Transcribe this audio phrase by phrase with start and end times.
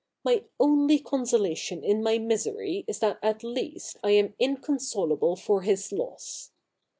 [0.23, 5.91] My only consolation in my misery is that at least I am inconsolable for His
[5.91, 6.49] loss.